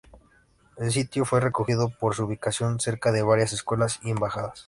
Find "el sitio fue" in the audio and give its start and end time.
0.77-1.45